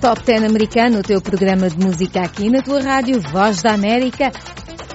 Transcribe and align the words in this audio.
Top 0.00 0.22
10 0.24 0.44
americano, 0.44 0.98
o 0.98 1.02
teu 1.02 1.20
programa 1.20 1.70
de 1.70 1.78
música 1.78 2.20
aqui 2.20 2.50
na 2.50 2.60
tua 2.62 2.80
rádio 2.82 3.20
Voz 3.32 3.62
da 3.62 3.72
América. 3.72 4.30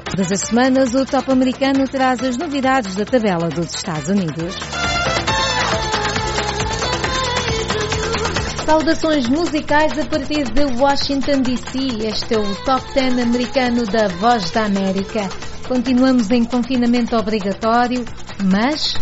Todas 0.06 0.32
as 0.32 0.42
semanas 0.42 0.94
o 0.94 1.06
Top 1.06 1.32
americano 1.32 1.88
traz 1.88 2.24
as 2.24 2.38
novidades 2.38 2.96
da 2.96 3.04
tabela 3.04 3.50
dos 3.50 3.74
Estados 3.74 4.10
Unidos. 4.10 4.56
Saudações 8.66 9.28
musicais 9.28 9.98
a 9.98 10.06
partir 10.06 10.44
de 10.46 10.64
Washington 10.80 11.42
DC. 11.42 12.06
Este 12.08 12.36
é 12.36 12.40
o 12.40 12.56
Top 12.64 12.94
10 12.94 13.20
americano 13.20 13.86
da 13.86 14.08
Voz 14.08 14.52
da 14.52 14.66
América. 14.66 15.28
Continuamos 15.68 16.30
em 16.30 16.46
confinamento 16.46 17.16
obrigatório, 17.18 18.06
mas 18.52 18.94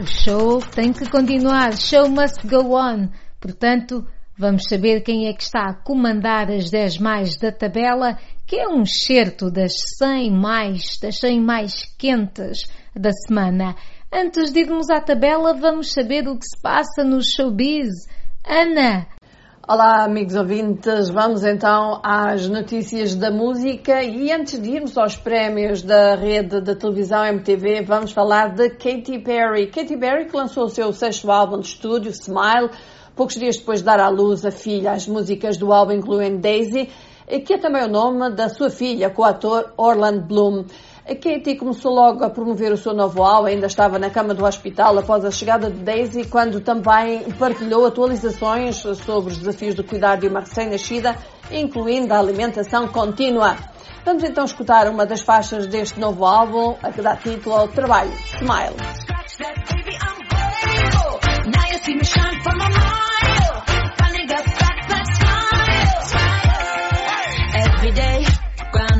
o 0.00 0.06
show 0.06 0.62
tem 0.74 0.92
que 0.92 1.10
continuar. 1.10 1.76
Show 1.76 2.08
must 2.08 2.46
go 2.46 2.74
on. 2.76 3.08
Portanto, 3.40 4.06
vamos 4.38 4.64
saber 4.68 5.02
quem 5.02 5.26
é 5.26 5.32
que 5.32 5.42
está 5.42 5.64
a 5.64 5.74
comandar 5.74 6.50
as 6.50 6.70
10 6.70 6.98
mais 6.98 7.36
da 7.36 7.50
tabela, 7.50 8.16
que 8.46 8.56
é 8.56 8.68
um 8.68 8.82
excerto 8.82 9.50
das 9.50 9.72
100 9.98 10.30
mais, 10.30 10.98
das 11.02 11.18
100 11.18 11.40
mais 11.40 11.84
quentes 11.98 12.70
da 12.94 13.10
semana. 13.12 13.74
Antes 14.12 14.52
de 14.52 14.60
irmos 14.60 14.88
à 14.88 15.00
tabela, 15.00 15.54
vamos 15.54 15.92
saber 15.92 16.28
o 16.28 16.38
que 16.38 16.46
se 16.46 16.62
passa 16.62 17.02
no 17.04 17.20
showbiz. 17.20 17.88
Ana, 18.46 19.06
Olá, 19.70 20.04
amigos 20.04 20.34
ouvintes. 20.34 21.10
Vamos 21.10 21.44
então 21.44 22.00
às 22.02 22.48
notícias 22.48 23.14
da 23.14 23.30
música 23.30 24.02
e 24.02 24.32
antes 24.32 24.58
de 24.58 24.70
irmos 24.70 24.96
aos 24.96 25.14
prémios 25.14 25.82
da 25.82 26.14
rede 26.14 26.62
de 26.62 26.74
televisão 26.74 27.22
MTV, 27.22 27.82
vamos 27.82 28.12
falar 28.12 28.54
de 28.54 28.70
Katy 28.70 29.18
Perry. 29.18 29.66
Katy 29.66 29.98
Perry 29.98 30.24
que 30.24 30.34
lançou 30.34 30.64
o 30.64 30.70
seu 30.70 30.90
sexto 30.94 31.30
álbum 31.30 31.60
de 31.60 31.66
estúdio, 31.66 32.10
Smile, 32.12 32.70
poucos 33.18 33.34
dias 33.34 33.56
depois 33.56 33.80
de 33.80 33.84
dar 33.84 33.98
à 33.98 34.08
luz 34.08 34.46
a 34.46 34.52
filha. 34.52 34.92
As 34.92 35.08
músicas 35.08 35.56
do 35.56 35.72
álbum 35.72 35.94
incluem 35.94 36.38
Daisy, 36.38 36.88
que 37.44 37.54
é 37.54 37.58
também 37.58 37.82
o 37.84 37.88
nome 37.88 38.30
da 38.30 38.48
sua 38.48 38.70
filha, 38.70 39.10
com 39.10 39.22
o 39.22 39.24
ator 39.24 39.72
Orlando 39.76 40.22
Bloom. 40.22 40.64
A 41.04 41.14
Katie 41.14 41.56
começou 41.56 41.92
logo 41.92 42.22
a 42.22 42.30
promover 42.30 42.70
o 42.70 42.76
seu 42.76 42.94
novo 42.94 43.22
álbum, 43.22 43.48
ainda 43.48 43.66
estava 43.66 43.98
na 43.98 44.08
cama 44.08 44.34
do 44.34 44.44
hospital 44.44 44.96
após 44.98 45.24
a 45.24 45.30
chegada 45.30 45.68
de 45.68 45.80
Daisy, 45.80 46.26
quando 46.26 46.60
também 46.60 47.22
partilhou 47.38 47.86
atualizações 47.86 48.76
sobre 48.76 49.32
os 49.32 49.38
desafios 49.38 49.74
de 49.74 49.82
cuidar 49.82 50.16
de 50.16 50.28
uma 50.28 50.40
recém-nascida, 50.40 51.16
incluindo 51.50 52.14
a 52.14 52.18
alimentação 52.20 52.86
contínua. 52.86 53.56
Vamos 54.04 54.22
então 54.22 54.44
escutar 54.44 54.86
uma 54.88 55.04
das 55.04 55.22
faixas 55.22 55.66
deste 55.66 55.98
novo 55.98 56.24
álbum, 56.24 56.76
a 56.82 56.92
que 56.92 57.02
dá 57.02 57.16
título 57.16 57.56
ao 57.56 57.68
trabalho, 57.68 58.12
Smile. 58.38 58.76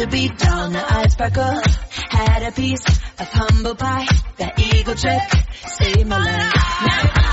to 0.00 0.06
be. 0.06 0.30
Had 2.10 2.42
a 2.42 2.52
piece 2.52 2.86
of 2.86 3.28
humble 3.28 3.74
pie. 3.74 4.06
Eagle 4.56 4.94
trick 4.94 5.22
saved 5.66 6.06
my 6.06 6.18
life. 6.18 6.54
Now. 6.86 7.30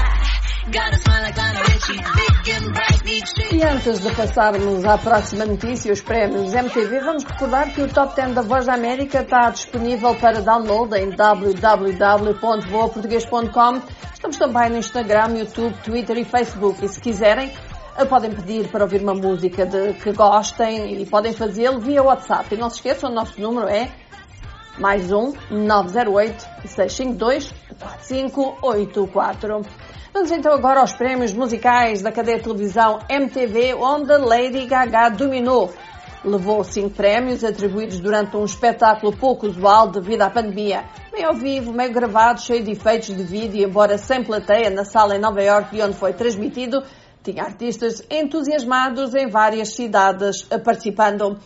E 3.51 3.63
antes 3.63 3.99
de 3.99 4.13
passarmos 4.13 4.83
à 4.83 4.97
próxima 4.97 5.45
notícia, 5.45 5.93
os 5.93 6.01
prémios 6.01 6.53
MTV, 6.53 6.99
vamos 6.99 7.23
recordar 7.23 7.73
que 7.73 7.81
o 7.81 7.87
Top 7.87 8.13
10 8.13 8.35
da 8.35 8.41
Voz 8.41 8.65
da 8.65 8.73
América 8.73 9.21
está 9.21 9.49
disponível 9.49 10.13
para 10.15 10.41
download 10.41 10.93
em 10.97 11.11
www.voaportugues.com. 11.11 13.81
Estamos 14.13 14.35
também 14.35 14.71
no 14.71 14.79
Instagram, 14.79 15.37
YouTube, 15.37 15.73
Twitter 15.85 16.17
e 16.17 16.25
Facebook. 16.25 16.83
E 16.83 16.89
se 16.89 16.99
quiserem, 16.99 17.49
podem 18.05 18.31
pedir 18.31 18.67
para 18.69 18.83
ouvir 18.83 19.01
uma 19.01 19.13
música 19.13 19.65
de 19.65 19.93
que 19.93 20.11
gostem 20.11 21.01
e 21.01 21.05
podem 21.05 21.33
fazê-lo 21.33 21.79
via 21.79 22.03
WhatsApp. 22.03 22.53
E 22.53 22.57
não 22.57 22.69
se 22.69 22.77
esqueçam, 22.77 23.09
o 23.09 23.13
nosso 23.13 23.39
número 23.41 23.67
é 23.67 23.89
mais 24.77 25.11
um 25.11 25.33
908 25.49 26.47
652 26.65 27.53
4584. 27.79 29.61
Vamos 30.13 30.31
então 30.31 30.53
agora 30.53 30.79
aos 30.81 30.93
prémios 30.93 31.33
musicais 31.33 32.01
da 32.01 32.11
cadeia 32.11 32.37
de 32.37 32.43
televisão 32.43 32.99
MTV, 33.09 33.73
onde 33.75 34.15
Lady 34.17 34.65
Gaga 34.65 35.09
dominou. 35.09 35.71
Levou 36.23 36.63
cinco 36.63 36.89
prémios 36.89 37.43
atribuídos 37.43 37.99
durante 37.99 38.35
um 38.35 38.43
espetáculo 38.43 39.15
pouco 39.15 39.47
usual 39.47 39.87
devido 39.89 40.23
à 40.23 40.29
pandemia. 40.29 40.85
Meio 41.13 41.27
ao 41.27 41.35
vivo, 41.35 41.71
meio 41.71 41.93
gravado, 41.93 42.41
cheio 42.41 42.63
de 42.63 42.71
efeitos 42.71 43.15
de 43.15 43.23
vídeo, 43.23 43.67
embora 43.67 43.97
sem 43.97 44.23
plateia, 44.23 44.69
na 44.69 44.83
sala 44.83 45.15
em 45.15 45.19
Nova 45.19 45.41
York 45.41 45.75
de 45.75 45.81
onde 45.81 45.95
foi 45.95 46.13
transmitido, 46.13 46.83
tinha 47.31 47.43
artistas 47.43 48.01
entusiasmados 48.09 49.13
em 49.13 49.27
várias 49.27 49.75
cidades 49.75 50.43
participando. 50.63 51.37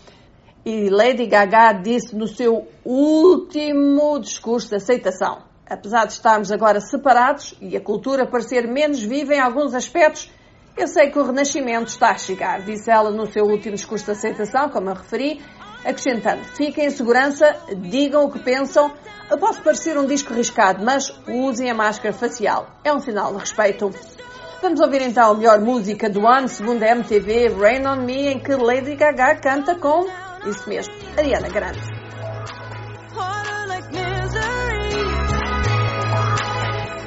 E 0.63 0.89
Lady 0.89 1.25
Gaga 1.25 1.73
disse 1.73 2.15
no 2.15 2.27
seu 2.27 2.67
último 2.85 4.19
discurso 4.19 4.69
de 4.69 4.75
aceitação: 4.75 5.43
Apesar 5.67 6.05
de 6.05 6.13
estarmos 6.13 6.51
agora 6.51 6.79
separados 6.79 7.55
e 7.59 7.75
a 7.75 7.81
cultura 7.81 8.27
parecer 8.27 8.67
menos 8.67 9.01
viva 9.01 9.33
em 9.33 9.39
alguns 9.39 9.73
aspectos, 9.73 10.29
eu 10.77 10.87
sei 10.87 11.09
que 11.09 11.17
o 11.17 11.23
renascimento 11.23 11.87
está 11.87 12.11
a 12.11 12.17
chegar, 12.17 12.61
disse 12.61 12.91
ela 12.91 13.09
no 13.09 13.25
seu 13.31 13.45
último 13.45 13.75
discurso 13.75 14.05
de 14.05 14.11
aceitação, 14.11 14.69
como 14.69 14.89
eu 14.89 14.93
referi, 14.93 15.41
acrescentando: 15.83 16.43
Fiquem 16.43 16.85
em 16.85 16.91
segurança, 16.91 17.55
digam 17.75 18.25
o 18.25 18.31
que 18.31 18.39
pensam. 18.39 18.91
Posso 19.39 19.63
parecer 19.63 19.97
um 19.97 20.05
disco 20.05 20.33
riscado, 20.33 20.83
mas 20.83 21.09
usem 21.27 21.71
a 21.71 21.73
máscara 21.73 22.13
facial. 22.13 22.67
É 22.83 22.93
um 22.93 22.99
sinal 22.99 23.33
de 23.33 23.39
respeito. 23.39 23.89
Vamos 24.61 24.79
ouvir 24.79 25.01
então 25.01 25.31
a 25.31 25.33
melhor 25.33 25.59
música 25.59 26.07
do 26.07 26.27
ano, 26.27 26.47
segundo 26.47 26.83
a 26.83 26.89
MTV, 26.89 27.49
Rain 27.59 27.83
on 27.87 28.05
Me, 28.05 28.27
em 28.27 28.39
que 28.39 28.53
Lady 28.55 28.95
Gaga 28.95 29.35
canta 29.41 29.73
com, 29.75 30.05
isso 30.45 30.69
mesmo, 30.69 30.93
Ariana 31.17 31.49
Grande. 31.49 31.79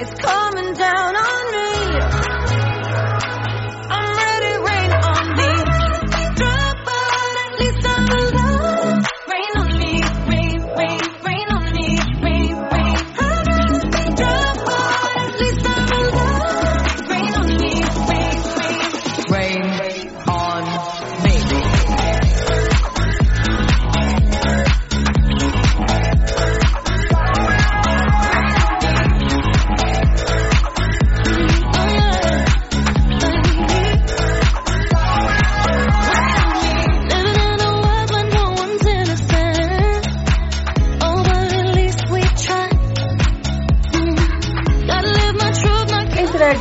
It's 0.00 0.15
coming 0.20 0.72
down 0.75 1.15
on 1.16 1.23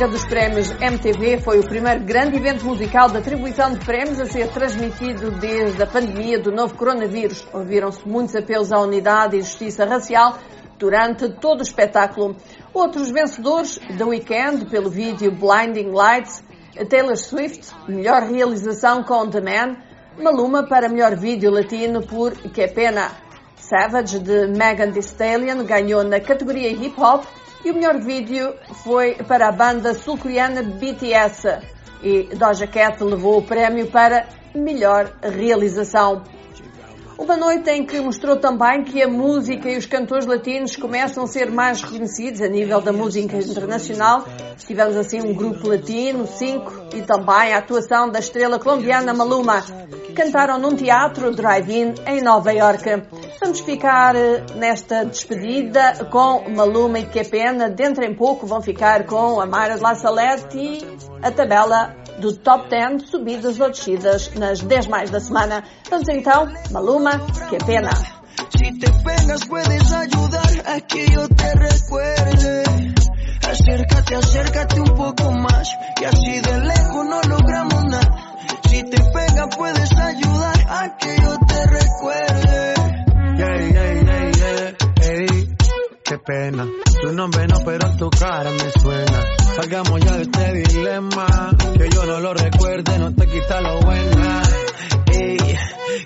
entrega 0.04 0.08
dos 0.08 0.24
prémios 0.26 0.70
MTV 0.70 1.40
foi 1.40 1.60
o 1.60 1.66
primeiro 1.66 2.04
grande 2.04 2.36
evento 2.36 2.64
musical 2.64 3.08
de 3.08 3.18
atribuição 3.18 3.72
de 3.72 3.78
prémios 3.84 4.20
a 4.20 4.26
ser 4.26 4.48
transmitido 4.48 5.30
desde 5.32 5.82
a 5.82 5.86
pandemia 5.86 6.38
do 6.38 6.52
novo 6.52 6.74
coronavírus. 6.74 7.46
Ouviram-se 7.52 8.06
muitos 8.06 8.34
apelos 8.34 8.72
à 8.72 8.80
unidade 8.80 9.36
e 9.36 9.40
justiça 9.40 9.84
racial 9.84 10.38
durante 10.78 11.28
todo 11.40 11.60
o 11.60 11.62
espetáculo. 11.62 12.36
Outros 12.72 13.10
vencedores, 13.10 13.78
The 13.78 14.04
Weeknd 14.04 14.66
pelo 14.66 14.90
vídeo 14.90 15.30
Blinding 15.32 15.90
Lights, 15.90 16.42
Taylor 16.88 17.16
Swift, 17.16 17.72
melhor 17.88 18.22
realização 18.22 19.02
com 19.02 19.28
The 19.28 19.40
Man, 19.40 19.76
Maluma 20.22 20.64
para 20.64 20.88
melhor 20.88 21.16
vídeo 21.16 21.50
latino 21.50 22.02
por 22.02 22.32
Que 22.32 22.68
Pena, 22.68 23.10
Savage 23.56 24.18
de 24.18 24.48
Megan 24.48 24.92
Thee 24.92 25.00
Stallion 25.00 25.64
ganhou 25.64 26.04
na 26.04 26.20
categoria 26.20 26.68
Hip 26.68 27.00
Hop 27.00 27.24
e 27.64 27.70
o 27.70 27.74
melhor 27.74 27.98
vídeo 27.98 28.54
foi 28.82 29.14
para 29.14 29.48
a 29.48 29.52
banda 29.52 29.94
sul-coreana 29.94 30.62
BTS 30.62 31.48
e 32.02 32.24
Doja 32.36 32.66
Cat 32.66 33.02
levou 33.02 33.38
o 33.38 33.42
prémio 33.42 33.86
para 33.86 34.26
melhor 34.54 35.10
realização. 35.22 36.22
Uma 37.16 37.36
noite 37.36 37.70
em 37.70 37.86
que 37.86 38.00
mostrou 38.00 38.36
também 38.36 38.82
que 38.82 39.00
a 39.00 39.06
música 39.06 39.70
e 39.70 39.78
os 39.78 39.86
cantores 39.86 40.26
latinos 40.26 40.74
começam 40.74 41.22
a 41.22 41.26
ser 41.28 41.50
mais 41.50 41.80
reconhecidos 41.80 42.42
a 42.42 42.48
nível 42.48 42.80
da 42.80 42.92
música 42.92 43.36
internacional. 43.36 44.24
Tivemos 44.58 44.96
assim 44.96 45.20
um 45.20 45.32
grupo 45.32 45.68
latino, 45.68 46.26
cinco, 46.26 46.72
e 46.92 47.02
também 47.02 47.54
a 47.54 47.58
atuação 47.58 48.10
da 48.10 48.18
estrela 48.18 48.58
colombiana 48.58 49.14
Maluma. 49.14 49.64
Cantaram 50.14 50.58
num 50.58 50.74
teatro 50.74 51.30
drive-in 51.30 51.94
em 52.06 52.20
Nova 52.20 52.52
York. 52.52 52.84
Vamos 53.40 53.60
ficar 53.60 54.16
eh, 54.16 54.44
nesta 54.56 55.04
despedida 55.04 56.06
com 56.10 56.48
Maluma 56.50 56.98
e 56.98 57.06
Que 57.06 57.24
Pena. 57.24 57.68
Dentro 57.68 58.04
em 58.04 58.14
pouco 58.14 58.46
vão 58.46 58.60
ficar 58.60 59.06
com 59.06 59.40
a 59.40 59.46
Mayra 59.46 59.76
de 59.76 59.82
La 59.82 59.94
Salete 59.94 60.58
e 60.58 60.96
a 61.22 61.30
tabela 61.30 61.94
do 62.18 62.32
Top 62.36 62.68
10 62.68 63.10
subidas 63.10 63.60
ou 63.60 63.70
descidas 63.70 64.30
nas 64.34 64.60
10 64.60 64.86
mais 64.86 65.10
da 65.10 65.20
semana. 65.20 65.64
Vamos 65.90 66.08
então, 66.08 66.48
Maluma, 66.70 67.18
Que 67.48 67.58
Pena. 67.64 67.90
Si 68.50 68.78
te 68.78 68.90
pegas 69.02 69.44
puedes 69.46 69.92
ayudar 69.92 70.52
a 70.66 70.80
que 70.80 71.10
yo 71.10 71.28
te 71.28 71.52
recuerde. 71.54 72.64
Acércate, 73.48 74.14
acércate 74.14 74.80
un 74.80 74.94
poco 74.94 75.32
más, 75.32 75.68
que 75.96 76.06
así 76.06 76.40
de 76.40 76.60
lejos 76.60 77.06
no 77.06 77.20
logramos 77.22 77.84
nada. 77.84 78.34
Si 78.68 78.82
te 78.84 79.02
pegas 79.12 79.56
puedes 79.56 79.92
ayudar 79.92 80.66
a 80.68 80.96
que 80.96 81.16
yo 81.20 81.36
te 81.46 81.66
recuerde. 81.66 82.74
Yeah, 83.36 83.58
yeah, 83.58 83.92
yeah, 83.92 84.03
pena. 86.24 86.66
Tu 87.00 87.12
nombre 87.12 87.46
no, 87.46 87.58
pero 87.64 87.96
tu 87.96 88.10
cara 88.10 88.50
me 88.50 88.82
suena. 88.82 89.20
Salgamos 89.54 90.00
ya 90.00 90.16
de 90.16 90.22
este 90.22 90.52
dilema. 90.52 91.50
Que 91.76 91.88
yo 91.90 92.04
no 92.06 92.20
lo 92.20 92.34
recuerde, 92.34 92.98
no 92.98 93.14
te 93.14 93.26
quita 93.26 93.60
lo 93.60 93.80
buena. 93.80 94.42
Ey, 95.12 95.56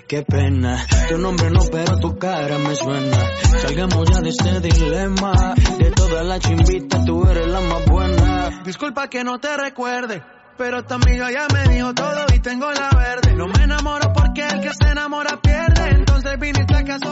qué 0.07 0.23
pena. 0.23 0.85
Tu 1.07 1.17
nombre 1.17 1.49
no, 1.49 1.61
pero 1.71 1.97
tu 1.99 2.17
cara 2.17 2.57
me 2.57 2.75
suena. 2.75 3.17
Salgamos 3.61 4.09
ya 4.09 4.21
de 4.21 4.29
este 4.29 4.59
dilema. 4.59 5.55
De 5.77 5.91
todas 5.91 6.25
las 6.25 6.39
chimbitas, 6.39 7.05
tú 7.05 7.25
eres 7.27 7.47
la 7.47 7.61
más 7.61 7.85
buena. 7.85 8.61
Disculpa 8.65 9.09
que 9.09 9.23
no 9.23 9.39
te 9.39 9.55
recuerde. 9.57 10.21
Pero 10.59 10.83
tu 10.83 10.93
amiga 10.93 11.31
ya 11.31 11.47
me 11.53 11.73
dijo 11.73 11.93
todo 11.93 12.25
y 12.35 12.39
tengo 12.39 12.69
la 12.69 12.89
verde. 12.89 13.33
No 13.33 13.47
me 13.47 13.63
enamoro 13.63 14.11
porque 14.11 14.45
el 14.45 14.59
que 14.59 14.71
se 14.73 14.91
enamora 14.91 15.39
pierde. 15.41 15.89
Entonces 15.91 16.37
viniste. 16.37 16.69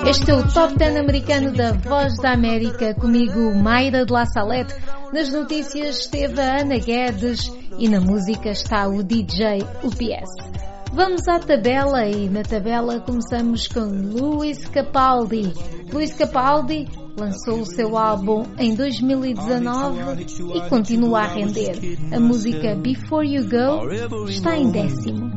Este 0.09 0.31
é 0.31 0.35
o 0.35 0.47
Top 0.51 0.77
10 0.77 0.97
americano 0.97 1.53
da 1.53 1.71
Voz 1.71 2.17
da 2.17 2.31
América, 2.31 2.94
comigo 2.95 3.53
Mayra 3.55 4.05
de 4.05 4.11
La 4.11 4.25
Salete. 4.25 4.75
Nas 5.13 5.31
notícias 5.31 5.99
esteve 5.99 6.41
a 6.41 6.61
Ana 6.61 6.77
Guedes 6.77 7.49
e 7.79 7.88
na 7.88 8.01
música 8.01 8.49
está 8.49 8.88
o 8.88 9.01
DJ 9.01 9.63
UPS. 9.83 10.76
Vamos 10.97 11.27
à 11.27 11.38
tabela 11.38 12.07
e 12.07 12.27
na 12.27 12.41
tabela 12.41 12.99
começamos 12.99 13.67
com 13.67 13.81
Luis 13.81 14.65
Capaldi. 14.67 15.53
Luis 15.94 16.11
Capaldi 16.13 16.88
lançou 17.15 17.59
o 17.59 17.65
seu 17.67 17.95
álbum 17.95 18.44
em 18.57 18.73
2019 18.73 20.25
e 20.55 20.61
continua 20.67 21.19
a 21.19 21.27
render. 21.27 21.99
A 22.11 22.19
música 22.19 22.73
Before 22.73 23.23
You 23.23 23.44
Go 23.44 23.88
está 24.27 24.57
em 24.57 24.71
décimo. 24.71 25.31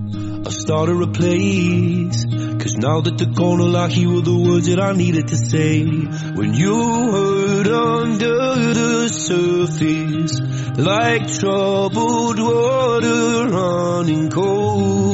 I 0.46 0.50
started 0.50 1.02
a 1.02 1.06
place. 1.08 2.24
Cause 2.58 2.78
now 2.78 3.02
that 3.02 3.22
gonna 3.34 3.64
lock 3.64 3.94
you 3.94 4.14
were 4.14 4.22
the 4.22 4.32
words 4.32 4.66
that 4.66 4.80
I 4.80 4.94
needed 4.96 5.28
to 5.28 5.36
say. 5.36 5.84
When 5.84 6.54
you 6.54 6.74
hurt 7.12 7.66
under 7.68 8.72
the 8.72 9.08
surface, 9.10 10.40
like 10.78 11.28
troubled 11.38 12.38
water 12.38 13.50
running 13.50 14.30
cold. 14.30 15.09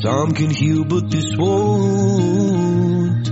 Time 0.00 0.32
can 0.32 0.50
heal, 0.50 0.84
but 0.84 1.10
this 1.10 1.36
won't. 1.36 3.26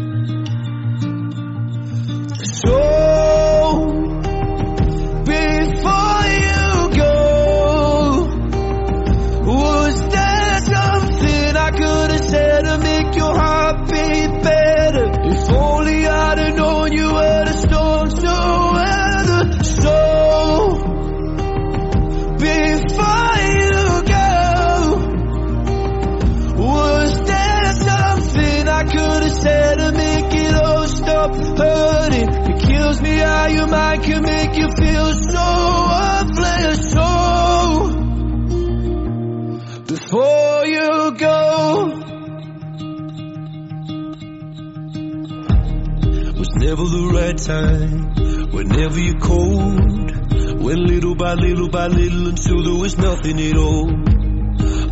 So, 2.65 4.04
how 33.45 33.51
your 33.51 33.67
mind 33.67 34.03
can 34.03 34.23
make 34.23 34.57
you 34.57 34.69
feel 34.81 35.13
so 35.13 35.47
worthless. 35.93 36.93
So, 36.93 37.09
before 39.87 40.65
you 40.65 41.15
go. 41.19 42.01
Was 46.39 46.53
never 46.57 46.85
the 46.97 47.05
right 47.13 47.37
time, 47.37 48.51
whenever 48.51 48.99
you're 48.99 49.21
cold. 49.21 50.63
Went 50.65 50.81
little 50.81 51.15
by 51.15 51.35
little 51.35 51.69
by 51.69 51.89
little 51.89 52.29
until 52.29 52.63
there 52.65 52.81
was 52.81 52.97
nothing 52.97 53.39
at 53.41 53.57
all. 53.59 53.91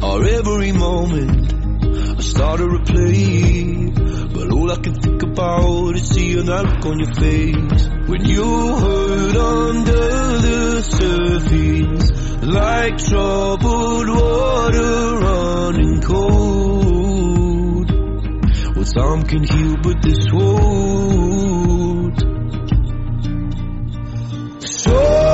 Or 0.04 0.26
every 0.26 0.72
moment, 0.72 1.54
I 2.18 2.20
started 2.20 2.68
to 2.68 2.80
play. 2.92 3.88
But 4.34 4.52
all 4.52 4.70
I 4.70 4.76
can 4.76 4.94
think 5.00 5.22
about 5.22 5.96
is 5.96 6.06
seeing 6.06 6.44
that 6.44 6.64
look 6.66 6.84
on 6.84 6.98
your 6.98 7.14
face. 7.14 7.91
When 8.06 8.24
you 8.24 8.76
hurt 8.76 9.36
under 9.36 10.38
the 10.46 10.82
surface, 10.82 12.10
like 12.42 12.98
troubled 12.98 14.08
water 14.08 15.18
running 15.20 16.02
cold. 16.02 17.90
Well, 18.74 18.84
some 18.84 19.22
can 19.22 19.44
heal, 19.44 19.76
but 19.82 20.02
this 20.02 20.32
won't. 20.32 22.20
So, 24.66 25.31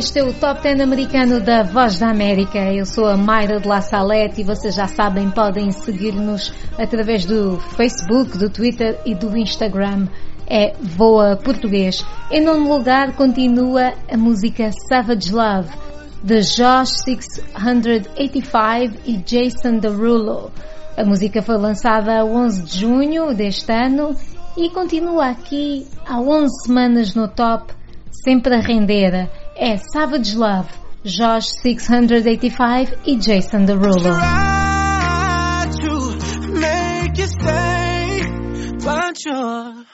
Este 0.00 0.20
é 0.20 0.24
o 0.24 0.32
Top 0.32 0.62
10 0.62 0.80
americano 0.80 1.40
da 1.40 1.62
Voz 1.62 1.98
da 1.98 2.08
América. 2.08 2.58
Eu 2.72 2.86
sou 2.86 3.04
a 3.04 3.18
Mayra 3.18 3.60
de 3.60 3.68
La 3.68 3.82
Salete 3.82 4.40
e 4.40 4.44
vocês 4.44 4.74
já 4.74 4.86
sabem, 4.86 5.30
podem 5.30 5.70
seguir-nos 5.72 6.54
através 6.78 7.26
do 7.26 7.58
Facebook, 7.76 8.38
do 8.38 8.48
Twitter 8.48 8.98
e 9.04 9.14
do 9.14 9.36
Instagram. 9.36 10.08
É 10.48 10.72
Voa 10.80 11.36
Português. 11.36 12.02
Em 12.30 12.40
nono 12.40 12.66
lugar 12.74 13.14
continua 13.14 13.92
a 14.10 14.16
música 14.16 14.70
Savage 14.88 15.34
Love, 15.34 15.68
de 16.24 16.40
Josh 16.40 16.92
685 17.04 19.02
e 19.04 19.18
Jason 19.18 19.80
Derulo. 19.80 20.50
A 20.96 21.04
música 21.04 21.42
foi 21.42 21.58
lançada 21.58 22.20
a 22.20 22.24
11 22.24 22.62
de 22.62 22.78
junho 22.78 23.34
deste 23.34 23.70
ano 23.70 24.16
e 24.56 24.70
continua 24.70 25.26
aqui 25.26 25.86
há 26.06 26.18
11 26.18 26.48
semanas 26.64 27.14
no 27.14 27.28
top, 27.28 27.74
sempre 28.24 28.54
a 28.54 28.60
render. 28.60 29.28
É 29.62 29.76
Savage 29.76 30.34
Love, 30.38 30.70
Josh 31.04 31.50
685 31.60 32.96
e 33.04 33.14
Jason 33.16 33.66
Derulo. 33.66 34.08
you 39.26 39.84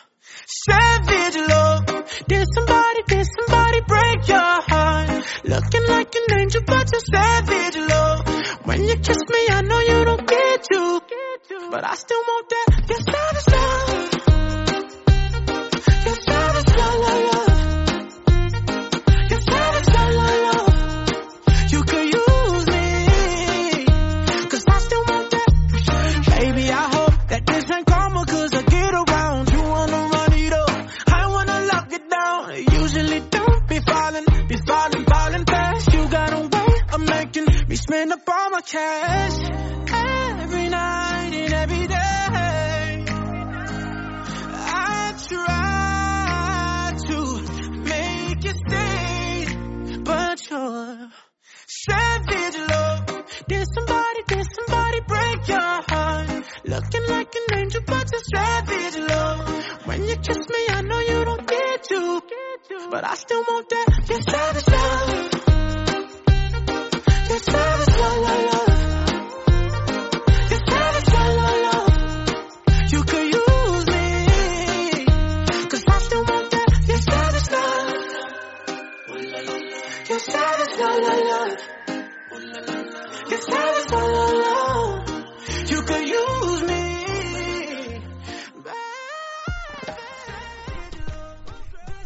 savage 0.46 1.37
love. 1.49 1.85
Did 2.28 2.46
somebody, 2.54 3.02
did 3.08 3.26
somebody 3.26 3.80
break 3.88 4.28
your 4.28 4.62
heart? 4.70 5.25
Looking 5.42 5.87
like 5.88 6.14
an 6.14 6.38
angel, 6.38 6.62
but 6.64 6.88
you're 6.92 7.00
savage 7.12 7.76
love. 7.76 8.66
When 8.66 8.85
you 8.85 8.94
kiss 8.99 9.18
me, 9.28 9.49
I 9.50 9.62
know 9.62 9.80
you 9.80 10.04
don't 10.04 10.28
get 10.28 10.62
to, 10.62 11.00
but 11.73 11.85
I 11.85 11.94
still 11.96 12.20
want 12.20 12.49
that. 12.50 12.88
You're 12.88 13.00
savage 13.00 13.49
love. 13.52 13.86
Cash 38.76 39.38
every 40.42 40.68
night 40.68 41.33
and 41.33 41.52
every 41.62 41.87
day. 41.87 43.04
I 44.68 45.14
try 45.28 46.92
to 47.09 47.18
make 47.92 48.45
you 48.45 48.54
stay, 48.66 49.47
but 50.02 50.50
you're 50.50 51.09
savage 51.66 52.59
love. 52.68 53.06
Did 53.49 53.66
somebody, 53.75 54.21
did 54.28 54.47
somebody 54.59 55.00
break 55.12 55.49
your 55.49 55.75
heart? 55.90 56.45
Looking 56.64 57.06
like 57.09 57.35
an 57.35 57.59
angel, 57.59 57.83
but 57.87 58.06
you're 58.12 58.28
savage 58.35 58.99
love. 58.99 59.87
When 59.87 60.04
you 60.04 60.16
kiss 60.16 60.42
me, 60.54 60.62
I 60.68 60.83
know 60.83 60.99
you 60.99 61.25
don't 61.25 61.47
get 61.47 61.85
to, 61.85 62.21
but 62.90 63.04
I 63.04 63.14
still 63.14 63.42
want 63.49 63.68
that. 63.71 63.88
You're 64.09 64.21
savage 64.21 64.68
love. 64.68 65.36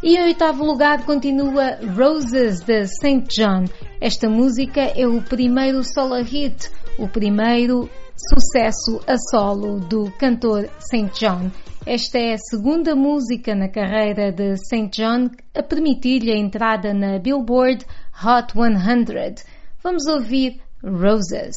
E 0.03 0.17
em 0.17 0.23
oitavo 0.25 0.65
lugar 0.65 1.05
continua 1.07 1.79
Roses 1.97 2.59
de 2.65 2.85
St. 2.89 3.27
John. 3.29 3.67
Esta 4.01 4.29
música 4.29 4.81
é 4.81 5.07
o 5.07 5.23
primeiro 5.23 5.85
solo 5.85 6.21
hit, 6.25 6.69
o 6.99 7.07
primeiro 7.07 7.89
sucesso 8.17 9.01
a 9.07 9.17
solo 9.31 9.79
do 9.79 10.11
cantor 10.19 10.69
St. 10.81 11.11
John. 11.15 11.53
Esta 11.87 12.19
é 12.19 12.35
a 12.35 12.39
segunda 12.39 12.97
música 12.97 13.55
na 13.55 13.69
carreira 13.69 14.33
de 14.33 14.57
St. 14.57 14.91
John 14.91 15.31
a 15.55 15.63
permitir-lhe 15.63 16.33
a 16.33 16.37
entrada 16.37 16.93
na 16.93 17.19
Billboard 17.19 17.87
Hot 18.12 18.52
100. 18.55 19.45
Vamos 19.83 20.07
ouvir 20.09 20.61
Roses. 20.83 21.57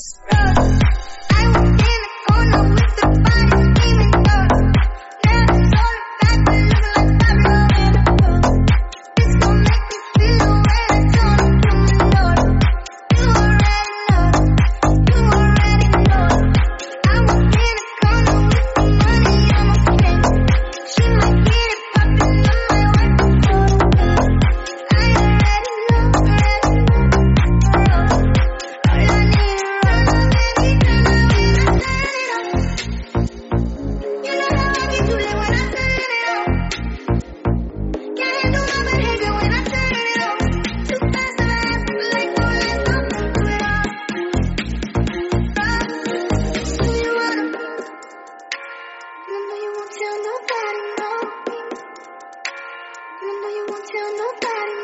I 53.96 54.83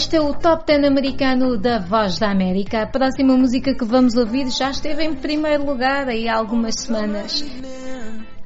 Este 0.00 0.16
é 0.16 0.20
o 0.22 0.32
Top 0.32 0.64
10 0.64 0.84
americano 0.84 1.58
da 1.58 1.78
Voz 1.78 2.18
da 2.18 2.30
América. 2.30 2.84
A 2.84 2.86
próxima 2.86 3.36
música 3.36 3.74
que 3.74 3.84
vamos 3.84 4.16
ouvir 4.16 4.48
já 4.48 4.70
esteve 4.70 5.04
em 5.04 5.14
primeiro 5.14 5.66
lugar 5.66 6.08
há 6.08 6.34
algumas 6.34 6.74
semanas. 6.76 7.44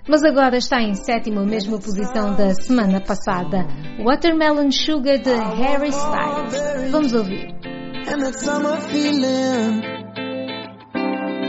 Mas 0.08 0.24
agora 0.24 0.56
está 0.56 0.82
em 0.82 0.96
sétima, 0.96 1.46
mesma 1.46 1.78
posição 1.78 2.34
da 2.34 2.52
semana 2.54 3.00
passada. 3.00 3.68
Watermelon 4.04 4.72
Sugar 4.72 5.16
de 5.18 5.30
Harry 5.30 5.90
Styles. 5.90 6.90
Vamos 6.90 7.14
ouvir. 7.14 7.54
and 8.06 8.20
that 8.20 8.34
summer 8.34 8.76
feeling. 8.90 9.80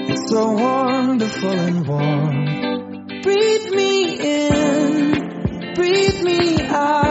It's 0.07 0.29
so 0.29 0.51
wonderful 0.51 1.49
and 1.49 1.87
warm. 1.87 3.21
Breathe 3.23 3.71
me 3.71 4.19
in, 4.19 5.73
breathe 5.73 6.21
me 6.21 6.61
out. 6.67 7.04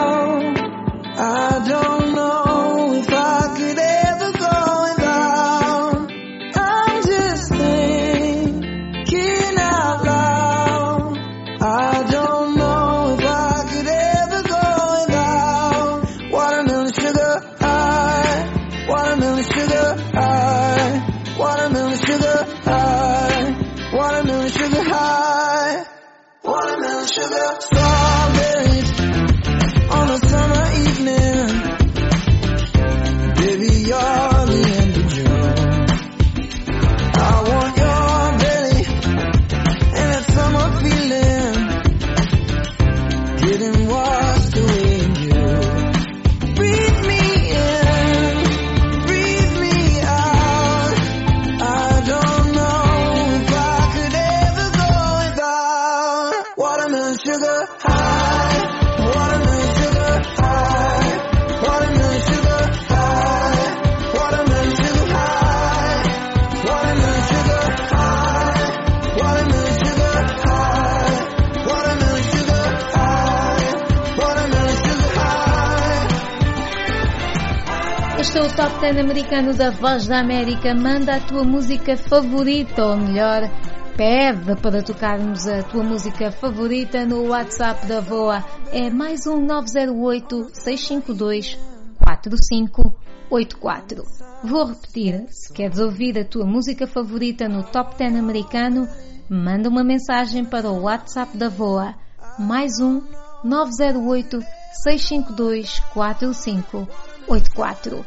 Este 78.85 78.99
é 78.99 79.01
o 79.01 79.05
Top 79.05 79.05
10 79.07 79.09
americano 79.09 79.51
da 79.55 79.71
Voz 79.71 80.05
da 80.05 80.19
América. 80.19 80.75
Manda 80.75 81.15
a 81.15 81.19
tua 81.19 81.43
música 81.43 81.97
favorita, 81.97 82.85
ou 82.85 82.95
melhor, 82.95 83.49
pede 83.97 84.55
para 84.61 84.83
tocarmos 84.83 85.47
a 85.47 85.63
tua 85.63 85.83
música 85.83 86.31
favorita 86.31 87.03
no 87.03 87.29
WhatsApp 87.29 87.87
da 87.87 87.99
VOA. 87.99 88.45
É 88.71 88.91
mais 88.91 89.25
um 89.25 89.43
908 89.43 90.49
652 90.53 91.57
4584. 91.97 94.03
Vou 94.43 94.65
repetir, 94.65 95.25
se 95.29 95.51
queres 95.51 95.79
ouvir 95.79 96.19
a 96.19 96.25
tua 96.25 96.45
música 96.45 96.85
favorita 96.85 97.49
no 97.49 97.63
Top 97.63 97.97
10 97.97 98.17
americano, 98.17 98.87
manda 99.27 99.67
uma 99.67 99.83
mensagem 99.83 100.45
para 100.45 100.69
o 100.69 100.83
WhatsApp 100.83 101.35
da 101.35 101.49
VOA. 101.49 101.95
Mais 102.37 102.79
um 102.79 103.01
908 103.43 104.43
652 104.83 105.79
4584. 105.91 108.05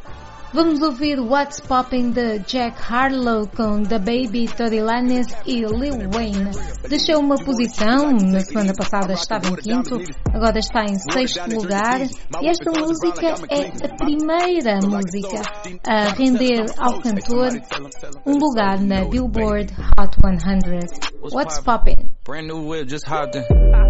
Vamos 0.51 0.81
ouvir 0.81 1.19
What's 1.19 1.59
Poppin' 1.59 2.11
de 2.11 2.39
Jack 2.39 2.75
Harlow 2.81 3.47
com 3.55 3.83
The 3.83 3.99
Baby, 3.99 4.47
Tory 4.47 4.81
Lanez 4.81 5.27
e 5.45 5.61
Lil 5.63 6.09
Wayne. 6.11 6.49
Deixou 6.89 7.19
uma 7.19 7.35
posição, 7.35 8.11
na 8.11 8.39
semana 8.39 8.73
passada 8.73 9.13
estava 9.13 9.47
em 9.47 9.55
quinto, 9.55 9.99
agora 10.33 10.57
está 10.57 10.85
em 10.85 10.97
sexto 11.11 11.53
lugar 11.53 12.01
e 12.41 12.47
esta 12.47 12.71
música 12.71 13.35
é 13.49 13.85
a 13.85 13.95
primeira 13.95 14.79
música 14.81 15.41
a 15.87 16.09
render 16.13 16.65
ao 16.79 16.99
cantor 16.99 17.51
um 18.25 18.37
lugar 18.37 18.79
na 18.79 19.05
Billboard 19.05 19.71
Hot 19.99 20.15
100. 20.19 20.79
What's 21.31 21.59
Poppin'? 21.61 22.09
Brand 22.25 22.47
new 22.47 22.67
whip, 22.67 22.89
just 22.89 23.07
hopped 23.07 23.35
in. 23.35 23.88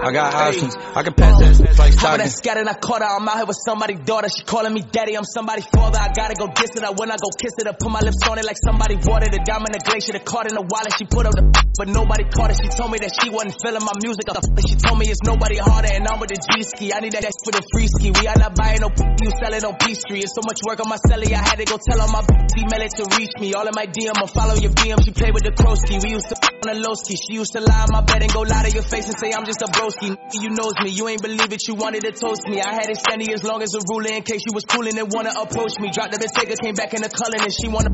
I 0.00 0.12
got 0.12 0.32
options. 0.32 0.74
I 0.76 1.02
can 1.02 1.12
pass 1.12 1.36
that 1.40 1.78
like 1.78 1.92
How 1.94 2.16
Stockton. 2.16 2.24
that 2.24 2.32
scattered, 2.32 2.68
I 2.68 2.74
caught 2.74 3.02
her. 3.04 3.10
I'm 3.12 3.28
out 3.28 3.36
here 3.36 3.46
with 3.46 3.60
somebody's 3.60 4.00
daughter. 4.00 4.28
She 4.32 4.44
calling 4.44 4.72
me 4.72 4.80
daddy. 4.80 5.12
I'm 5.16 5.28
somebody's 5.28 5.66
father. 5.68 6.00
I 6.00 6.08
gotta 6.16 6.34
go 6.34 6.48
diss 6.48 6.72
it. 6.72 6.84
I 6.84 6.90
when 6.96 7.12
I 7.12 7.20
go 7.20 7.28
kiss 7.36 7.52
it. 7.60 7.68
I 7.68 7.76
put 7.76 7.90
my 7.92 8.00
lips 8.00 8.24
on 8.24 8.38
it 8.40 8.44
like 8.48 8.56
somebody 8.56 8.96
watered 8.96 9.34
it. 9.36 9.44
Diamond 9.44 9.76
the 9.76 9.82
glacier. 9.84 10.16
The 10.16 10.24
card 10.24 10.48
in 10.48 10.56
the 10.56 10.64
wallet. 10.64 10.96
She 10.96 11.04
put 11.04 11.28
up 11.28 11.36
the 11.36 11.44
but 11.80 11.88
nobody 11.88 12.24
caught 12.32 12.50
it. 12.50 12.58
She 12.60 12.68
told 12.72 12.90
me 12.92 12.98
that 13.04 13.12
she 13.12 13.28
wasn't 13.28 13.56
feeling 13.60 13.84
my 13.84 13.96
music. 14.00 14.24
The 14.24 14.40
She 14.64 14.76
told 14.80 14.96
me 14.96 15.04
it's 15.12 15.20
nobody 15.20 15.60
harder. 15.60 15.92
And 15.92 16.08
I'm 16.08 16.16
with 16.16 16.32
the 16.32 16.40
G 16.40 16.64
ski. 16.64 16.92
I 16.96 17.04
need 17.04 17.12
that 17.12 17.28
for 17.44 17.52
the 17.52 17.62
free 17.72 17.88
ski. 17.88 18.08
We 18.16 18.24
are 18.24 18.40
not 18.40 18.56
buying 18.56 18.80
no 18.80 18.88
you 19.22 19.30
selling 19.36 19.64
on 19.68 19.76
P 19.76 19.92
Street. 19.92 20.24
It's 20.24 20.32
so 20.32 20.40
much 20.48 20.64
work 20.64 20.80
on 20.80 20.88
my 20.88 21.00
celly. 21.08 21.32
I 21.36 21.44
had 21.44 21.60
to 21.60 21.68
go 21.68 21.76
tell 21.76 22.00
all 22.00 22.08
my 22.08 22.24
email 22.60 22.80
it 22.80 22.92
to 22.96 23.04
reach 23.20 23.36
me. 23.36 23.52
All 23.52 23.68
in 23.68 23.76
my 23.76 23.84
DM. 23.84 24.16
I 24.16 24.24
follow 24.32 24.56
your 24.56 24.72
BM. 24.72 25.04
She 25.04 25.12
played 25.12 25.36
with 25.36 25.44
the 25.44 25.52
Krosky. 25.52 26.00
We 26.00 26.16
used 26.16 26.32
to 26.32 26.36
on 26.60 26.76
a 26.76 26.78
low 26.80 26.92
ski. 26.94 27.16
She 27.16 27.40
used 27.40 27.52
to 27.56 27.60
lie 27.60 27.84
in 27.88 27.92
my 27.92 28.02
bed 28.04 28.22
and 28.22 28.32
go 28.32 28.44
lie 28.44 28.64
to 28.68 28.70
your 28.70 28.84
face 28.84 29.08
and 29.08 29.16
say 29.16 29.32
I'm 29.32 29.44
just 29.44 29.62
a 29.62 29.68
broski. 29.90 30.16
You 30.40 30.50
knows 30.50 30.74
me. 30.82 30.90
You 30.90 31.08
ain't 31.08 31.22
believe 31.22 31.52
it. 31.52 31.66
You 31.66 31.74
wanted 31.74 32.02
to 32.02 32.12
toast 32.12 32.46
me. 32.46 32.60
I 32.60 32.74
had 32.74 32.90
it 32.90 32.96
standing 32.96 33.32
as 33.32 33.42
long 33.44 33.62
as 33.62 33.74
a 33.74 33.80
ruler 33.90 34.10
in 34.14 34.22
case 34.22 34.42
you 34.46 34.52
was 34.54 34.64
cooling 34.64 34.98
and 34.98 35.10
wanna 35.12 35.32
approach 35.36 35.78
me. 35.78 35.90
Dropped 35.90 36.12
the 36.12 36.18
Bentayga, 36.18 36.58
came 36.60 36.74
back 36.74 36.94
in 36.94 37.02
the 37.02 37.08
color 37.10 37.42
and 37.42 37.52
she 37.52 37.68
wanna. 37.68 37.90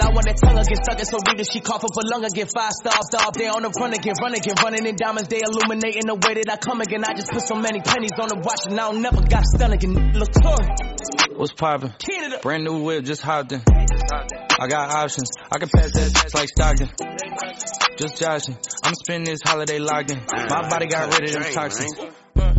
I 0.00 0.08
want 0.14 0.24
that 0.26 0.38
tongue 0.38 0.56
again, 0.56 0.80
stuck 0.80 1.00
it 1.00 1.06
so 1.06 1.18
deep 1.18 1.36
that 1.36 1.50
she 1.50 1.60
cough 1.60 1.84
up 1.84 1.90
a 1.90 2.02
lung 2.06 2.24
again. 2.24 2.46
Five 2.46 2.72
star, 2.72 2.94
up 2.94 3.34
there 3.34 3.50
on 3.50 3.62
the 3.62 3.70
run 3.80 3.92
again, 3.92 4.14
run 4.22 4.34
again, 4.34 4.54
running 4.62 4.86
in 4.86 4.96
diamonds. 4.96 5.28
They 5.28 5.42
illuminating 5.42 6.06
the 6.06 6.14
way 6.14 6.40
that 6.40 6.48
I 6.48 6.56
come 6.56 6.80
again. 6.80 7.04
I 7.04 7.12
just 7.14 7.30
put 7.30 7.42
so 7.42 7.56
many 7.56 7.80
pennies 7.82 8.14
on 8.18 8.28
the 8.28 8.38
watch 8.38 8.64
and 8.70 8.78
I 8.78 8.90
don't 8.90 9.02
never 9.02 9.20
got 9.20 9.44
stun 9.44 9.72
again. 9.72 10.14
Look, 10.14 10.30
What's 11.36 11.52
poppin'? 11.52 11.92
Canada. 11.98 12.38
Brand 12.42 12.64
new 12.64 12.82
whip, 12.82 13.04
just 13.04 13.22
hopped 13.22 13.52
in. 13.52 13.62
I 13.66 14.68
got 14.68 14.90
options. 14.90 15.30
I 15.50 15.58
can 15.58 15.68
pass 15.68 15.92
that 15.92 16.34
like 16.34 16.48
Stockton. 16.48 17.89
Just 18.00 18.16
joshing. 18.18 18.56
I'm 18.82 18.94
spending 18.94 19.30
this 19.30 19.40
holiday 19.44 19.78
logging. 19.78 20.22
My 20.32 20.66
body 20.70 20.86
got 20.86 21.12
rid 21.18 21.28
of 21.28 21.34
them 21.34 21.52
toxins. 21.52 21.92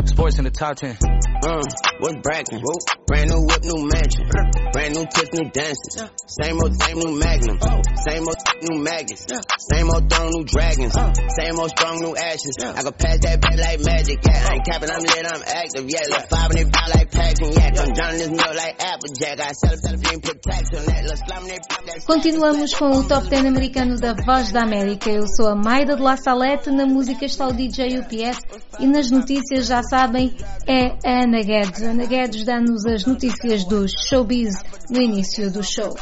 Sports 0.05 0.39
in 0.39 0.45
the 0.45 0.51
top 0.51 0.75
10. 0.77 0.97
Uh, 1.43 1.63
what's 1.99 2.15
brackin'? 2.23 2.61
Brand 3.07 3.29
new 3.29 3.43
whip, 3.43 3.63
new 3.63 3.81
mansion. 3.91 4.23
Brand 4.71 4.95
new 4.95 5.05
tips, 5.05 5.33
new 5.35 5.49
dances. 5.51 5.99
Same 6.39 6.55
old, 6.61 6.73
same 6.79 6.99
new 6.99 7.11
magnum. 7.19 7.59
Same 8.07 8.23
old, 8.23 8.39
new 8.63 8.79
maggots. 8.79 9.27
Same 9.67 9.89
old 9.91 10.07
throne, 10.07 10.31
new 10.31 10.45
dragons. 10.45 10.95
Same 10.95 11.59
old 11.59 11.71
strong, 11.75 11.99
new 11.99 12.15
ashes. 12.15 12.55
I 12.63 12.81
can 12.83 12.93
pass 12.93 13.19
that 13.25 13.41
back 13.41 13.57
like 13.57 13.79
magic. 13.83 14.19
Yeah, 14.23 14.47
I 14.47 14.53
ain't 14.55 14.65
capping, 14.65 14.91
I'm 14.91 15.03
lit, 15.03 15.25
I'm 15.27 15.43
active. 15.43 15.85
Yeah, 15.89 16.07
look 16.07 16.25
five 16.29 16.49
and 16.51 16.59
they 16.59 16.63
bout 16.63 16.89
like 16.95 17.11
packing. 17.11 17.51
Yeah, 17.51 17.71
come 17.75 17.91
John 17.91 18.11
this 18.15 18.29
milk 18.29 18.55
like 18.55 18.75
Applejack. 18.79 19.39
I 19.41 19.51
sell 19.51 19.73
it, 19.73 19.79
sell 19.83 19.93
it, 19.95 20.01
being 20.01 20.21
put 20.21 20.41
tax 20.41 20.71
on 20.71 20.85
that. 20.87 21.03
Look 21.03 21.19
that. 21.27 22.05
Continuamos 22.05 22.73
com 22.73 22.91
o 22.91 23.03
Top 23.07 23.27
10 23.27 23.45
americano 23.45 23.97
da 23.97 24.13
Voz 24.13 24.51
da 24.51 24.63
América. 24.63 25.09
Eu 25.09 25.27
sou 25.27 25.47
a 25.47 25.55
Mayra 25.55 25.95
de 25.95 26.01
La 26.01 26.15
Salete, 26.15 26.69
na 26.71 26.85
música 26.85 27.25
está 27.25 27.47
o 27.47 27.53
DJ 27.53 27.99
UPS 27.99 28.39
e 28.81 28.87
nas 28.87 29.11
notícias 29.11 29.67
já 29.67 29.83
sabem 29.83 30.35
é 30.67 30.87
a 31.07 31.23
Ana 31.23 31.41
Guedes. 31.43 31.83
Ana 31.83 32.05
Guedes 32.05 32.43
dá-nos 32.43 32.83
as 32.85 33.05
notícias 33.05 33.63
dos 33.65 33.91
showbiz 34.09 34.55
no 34.89 34.99
início 34.99 35.51
do 35.51 35.63
show. 35.63 35.95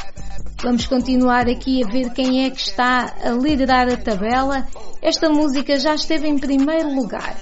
Vamos 0.62 0.86
continuar 0.86 1.46
aqui 1.46 1.84
a 1.84 1.86
ver 1.86 2.10
quem 2.10 2.46
é 2.46 2.50
que 2.50 2.60
está 2.60 3.14
a 3.22 3.30
liderar 3.30 3.88
a 3.88 3.96
tabela. 3.96 4.66
Esta 5.02 5.28
música 5.28 5.78
já 5.78 5.94
esteve 5.94 6.26
em 6.26 6.38
primeiro 6.38 6.94
lugar 6.94 7.36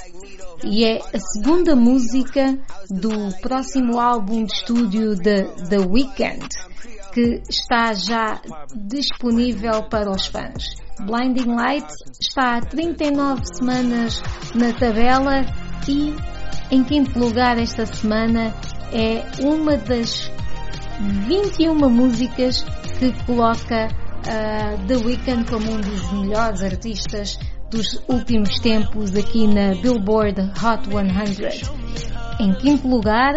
e 0.64 0.84
é 0.84 0.98
a 0.98 1.18
segunda 1.18 1.76
música 1.76 2.58
do 2.90 3.32
próximo 3.40 4.00
álbum 4.00 4.44
de 4.44 4.52
estúdio 4.52 5.14
de 5.14 5.44
The 5.68 5.78
Weeknd, 5.78 6.48
que 7.12 7.42
está 7.48 7.92
já 7.92 8.40
disponível 8.74 9.84
para 9.84 10.10
os 10.10 10.26
fãs. 10.26 10.87
Blinding 11.00 11.54
Light 11.54 11.86
está 12.20 12.56
há 12.56 12.60
39 12.60 13.42
semanas 13.54 14.22
na 14.54 14.72
tabela 14.72 15.44
e 15.86 16.14
em 16.70 16.84
quinto 16.84 17.18
lugar 17.18 17.58
esta 17.58 17.86
semana 17.86 18.54
é 18.92 19.24
uma 19.40 19.76
das 19.76 20.30
21 21.26 21.74
músicas 21.88 22.62
que 22.98 23.12
coloca 23.24 23.88
uh, 23.88 24.86
The 24.86 24.96
Weeknd 24.96 25.48
como 25.48 25.72
um 25.72 25.80
dos 25.80 26.12
melhores 26.12 26.62
artistas 26.62 27.38
dos 27.70 28.02
últimos 28.08 28.58
tempos 28.60 29.14
aqui 29.14 29.46
na 29.46 29.74
Billboard 29.80 30.40
Hot 30.40 30.88
100. 30.88 31.78
Em 32.40 32.54
quinto 32.54 32.88
lugar, 32.88 33.34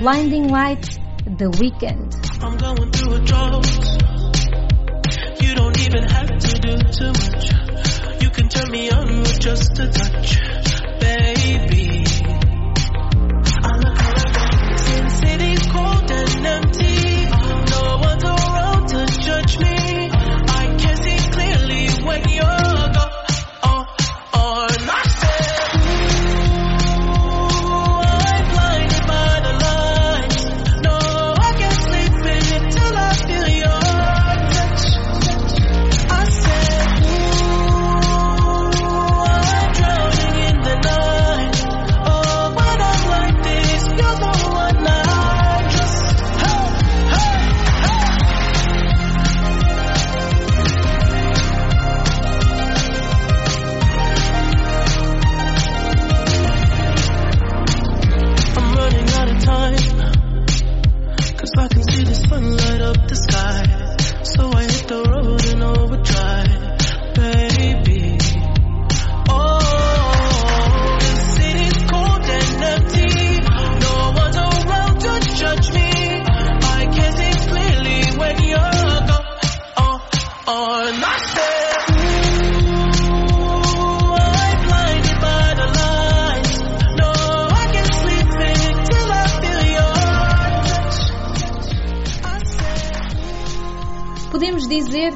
Blinding 0.00 0.48
Lights, 0.50 0.96
The 1.38 1.48
Weeknd. 1.60 2.08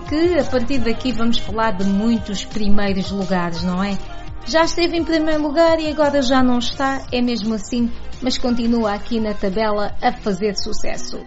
Que 0.08 0.38
a 0.38 0.44
partir 0.44 0.78
daqui 0.78 1.12
vamos 1.12 1.38
falar 1.38 1.72
de 1.72 1.84
muitos 1.84 2.44
primeiros 2.44 3.10
lugares, 3.10 3.62
não 3.62 3.84
é? 3.84 3.98
Já 4.46 4.62
esteve 4.62 4.96
em 4.96 5.04
primeiro 5.04 5.42
lugar 5.42 5.78
e 5.78 5.90
agora 5.90 6.22
já 6.22 6.42
não 6.42 6.58
está, 6.58 7.06
é 7.12 7.20
mesmo 7.20 7.54
assim, 7.54 7.90
mas 8.22 8.38
continua 8.38 8.94
aqui 8.94 9.20
na 9.20 9.34
tabela 9.34 9.94
a 10.00 10.10
fazer 10.12 10.56
sucesso. 10.56 11.18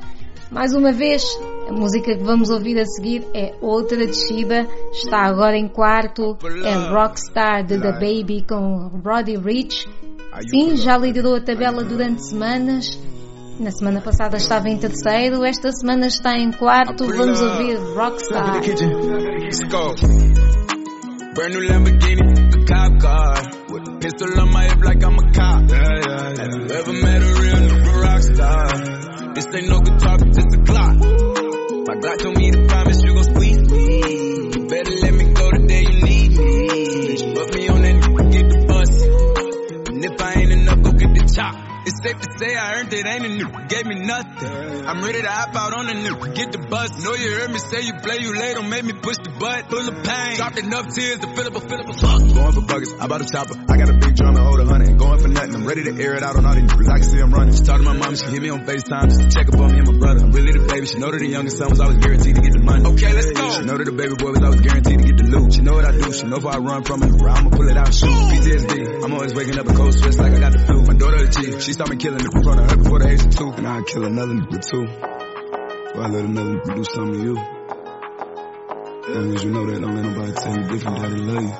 Mais 0.49 0.73
uma 0.73 0.91
vez, 0.91 1.23
a 1.69 1.71
música 1.71 2.13
que 2.17 2.23
vamos 2.23 2.49
ouvir 2.49 2.77
a 2.79 2.85
seguir 2.85 3.25
é 3.33 3.53
outra 3.61 4.05
descida, 4.05 4.67
está 4.91 5.19
agora 5.19 5.55
em 5.55 5.67
quarto, 5.67 6.37
é 6.65 6.73
Rockstar 6.89 7.63
de 7.63 7.79
The 7.79 7.91
Baby 7.93 8.45
com 8.49 8.89
Roddy 9.05 9.37
Rich. 9.37 9.87
Sim, 10.49 10.75
já 10.75 10.97
liderou 10.97 11.35
a 11.35 11.41
tabela 11.41 11.83
durante 11.83 12.25
semanas. 12.25 12.99
Na 13.61 13.69
semana 13.69 14.01
passada 14.01 14.37
estava 14.37 14.69
em 14.69 14.77
terceiro, 14.77 15.45
esta 15.45 15.71
semana 15.71 16.07
está 16.07 16.35
em 16.35 16.51
quarto. 16.51 17.05
Vamos 17.05 17.39
ouvir 17.39 17.77
Rockstar. 17.93 18.59
Brand 21.35 21.53
new 21.53 21.61
Lamborghini, 21.69 22.21
a 22.21 22.65
cop 22.65 22.99
car. 22.99 23.51
With 23.69 23.87
a 23.87 23.99
pistol 23.99 24.39
on 24.39 24.51
my 24.51 24.63
hip 24.67 24.83
like 24.83 25.05
I'm 25.05 25.13
a 25.13 25.31
cop. 25.31 25.69
Yeah, 25.69 25.77
yeah, 25.77 26.33
yeah. 26.33 26.41
Have 26.41 26.53
you 26.57 26.65
ever 26.73 26.93
met 26.93 27.21
a 27.21 27.25
real 27.39 27.55
nigga 27.55 28.01
rock 28.01 28.21
star? 28.23 29.33
This 29.35 29.45
ain't 29.53 29.69
no 29.69 29.79
guitar, 29.79 30.17
it's 30.19 30.37
a 30.39 30.57
clock. 30.65 30.97
My 31.87 31.95
Glock 31.97 32.17
told 32.17 32.37
me 32.37 32.51
to 32.51 32.65
promise 32.67 32.97
you 33.03 33.13
gon' 33.13 33.23
squeeze 33.23 33.50
It's 41.91 42.01
safe 42.01 42.21
to 42.21 42.39
say 42.39 42.55
I 42.55 42.75
earned 42.75 42.93
it, 42.93 43.05
ain't 43.05 43.25
a 43.25 43.27
new, 43.27 43.49
gave 43.67 43.85
me 43.85 43.95
nothing. 43.95 44.20
I'm 44.41 45.03
ready 45.03 45.21
to 45.21 45.29
hop 45.29 45.55
out 45.55 45.73
on 45.73 45.85
the 45.85 45.93
new, 45.93 46.17
get 46.33 46.51
the 46.51 46.57
bus. 46.57 46.89
Know 47.03 47.13
you 47.13 47.29
heard 47.37 47.51
me 47.51 47.59
say 47.59 47.81
you 47.85 47.93
play, 48.01 48.17
you 48.19 48.33
late, 48.33 48.55
don't 48.55 48.69
make 48.69 48.83
me 48.83 48.93
push 48.93 49.17
the 49.17 49.29
butt. 49.37 49.69
Full 49.69 49.87
of 49.87 50.03
pain, 50.03 50.35
dropped 50.35 50.57
enough 50.57 50.89
tears 50.93 51.19
to 51.19 51.27
fill 51.35 51.47
up 51.47 51.55
a, 51.55 51.61
fill 51.61 51.79
up 51.81 51.89
a 51.89 51.93
fuck. 51.93 52.19
Going 52.21 52.53
for 52.53 52.65
buggers, 52.65 52.91
I 52.99 53.05
bought 53.07 53.21
a 53.21 53.29
chopper. 53.29 53.53
I 53.69 53.77
got 53.77 53.89
a 53.89 53.93
big 53.93 54.15
drum 54.15 54.35
to 54.35 54.41
hold 54.41 54.59
a 54.59 54.65
hundred. 54.65 54.97
Going 54.97 55.19
for 55.19 55.27
nothing, 55.27 55.55
I'm 55.55 55.65
ready 55.65 55.83
to 55.83 55.93
air 56.01 56.15
it 56.15 56.23
out 56.23 56.35
on 56.35 56.45
all 56.45 56.55
these 56.55 56.65
niggas. 56.65 56.89
I 56.89 56.97
can 56.97 57.07
see 57.07 57.19
I'm 57.19 57.31
running. 57.31 57.53
She 57.53 57.61
talked 57.61 57.83
to 57.83 57.85
my 57.85 57.93
mom, 57.93 58.15
she 58.15 58.25
hit 58.25 58.41
me 58.41 58.49
on 58.49 58.65
FaceTime 58.65 59.13
just 59.13 59.21
to 59.21 59.29
check 59.29 59.47
up 59.53 59.59
on 59.61 59.71
me 59.71 59.77
and 59.77 59.87
my 59.93 59.97
brother. 59.97 60.25
I'm 60.25 60.31
really 60.31 60.57
the 60.57 60.65
baby. 60.65 60.85
She 60.87 60.97
know 60.97 61.11
that 61.11 61.19
the 61.21 61.29
youngest 61.29 61.57
son 61.57 61.69
was 61.69 61.79
always 61.79 61.97
guaranteed 62.01 62.35
to 62.35 62.41
get 62.41 62.53
the 62.53 62.63
money. 62.65 62.85
Okay, 62.97 63.13
let's 63.13 63.31
go. 63.31 63.45
She 63.53 63.61
know 63.61 63.77
that 63.77 63.85
the 63.85 63.93
baby 63.93 64.15
boy 64.17 64.31
was 64.33 64.41
always 64.41 64.61
guaranteed 64.61 64.99
to 64.99 65.05
get 65.05 65.17
the 65.21 65.27
loot. 65.29 65.53
She 65.53 65.61
know 65.61 65.73
what 65.77 65.85
I 65.85 65.91
do. 65.93 66.09
She 66.13 66.25
know 66.25 66.37
if 66.41 66.45
I 66.49 66.57
run 66.57 66.81
from 66.83 67.03
it, 67.03 67.13
I'ma 67.13 67.49
pull 67.53 67.69
it 67.69 67.77
out 67.77 67.93
and 67.93 67.95
shoot. 67.95 68.09
PTSD. 68.09 69.05
I'm 69.05 69.13
always 69.13 69.33
waking 69.37 69.59
up 69.59 69.69
in 69.69 69.75
cold 69.77 69.93
sweats 69.93 70.17
like 70.17 70.33
I 70.33 70.39
got 70.39 70.51
the 70.53 70.65
flu. 70.65 70.81
My 70.81 70.97
daughter 70.97 71.21
a 71.21 71.29
G. 71.29 71.61
She 71.61 71.73
saw 71.73 71.85
me 71.85 71.97
killing 71.97 72.25
in 72.25 72.31
front 72.31 72.59
of 72.59 72.69
her 72.71 72.77
before 72.77 72.99
the 72.99 73.09
age 73.09 73.21
of 73.21 73.35
two. 73.35 73.49
And 73.51 73.67
I'd 73.67 73.85
kill 73.85 74.05
another 74.05 74.30
nigga 74.33 74.59
too. 74.69 74.85
Let 75.99 76.09
another 76.09 76.23
nigga 76.27 76.75
do 76.75 76.83
something 76.83 77.13
to 77.13 77.23
you. 77.23 77.37
As 79.01 79.15
long 79.15 79.35
as 79.35 79.43
you 79.43 79.51
know 79.51 79.65
that, 79.65 79.81
don't 79.81 79.95
let 79.95 80.05
nobody 80.05 80.31
tell 80.33 80.55
you 80.55 80.63
different 80.69 80.97
that 81.01 81.09
they 81.09 81.17
love 81.17 81.43
you. 81.43 81.53